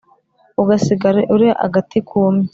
ugasigara 0.61 1.21
uri 1.35 1.47
agati 1.65 1.97
kumye 2.07 2.47